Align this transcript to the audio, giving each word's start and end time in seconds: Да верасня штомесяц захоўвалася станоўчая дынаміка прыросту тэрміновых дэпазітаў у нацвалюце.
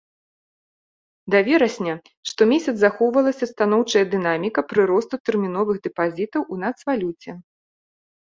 Да 1.33 1.39
верасня 1.49 1.93
штомесяц 2.29 2.73
захоўвалася 2.83 3.45
станоўчая 3.53 4.03
дынаміка 4.15 4.61
прыросту 4.73 5.15
тэрміновых 5.27 5.77
дэпазітаў 5.87 6.41
у 6.57 6.61
нацвалюце. 6.65 7.31